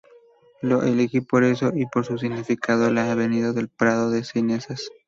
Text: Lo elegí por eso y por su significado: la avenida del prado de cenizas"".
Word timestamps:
Lo 0.63 0.81
elegí 0.81 1.21
por 1.21 1.43
eso 1.43 1.69
y 1.75 1.85
por 1.85 2.07
su 2.07 2.17
significado: 2.17 2.89
la 2.89 3.11
avenida 3.11 3.53
del 3.53 3.69
prado 3.69 4.09
de 4.09 4.23
cenizas"". 4.23 4.89